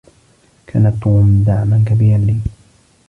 كان 0.67 0.99
توم 0.99 1.43
دعما 1.47 1.85
كبيرا 1.87 2.17
لي. 2.17 2.39